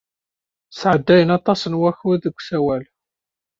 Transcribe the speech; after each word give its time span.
Sɛeddayen 0.79 1.35
aṭas 1.37 1.61
n 1.67 1.77
wakud 1.81 2.19
deg 2.23 2.37
usawal. 2.39 2.83